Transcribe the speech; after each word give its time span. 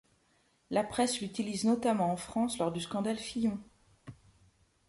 La 0.71 0.83
presse 0.83 1.21
l'utilise 1.21 1.63
notamment 1.65 2.11
en 2.11 2.17
France 2.17 2.57
lors 2.57 2.71
du 2.71 2.79
scandale 2.81 3.17
Fillon. 3.19 3.59